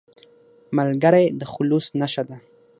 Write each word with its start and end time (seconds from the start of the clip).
ملګری 0.77 1.25
د 1.39 1.41
خلوص 1.53 1.85
نښه 1.99 2.23
ده 2.29 2.37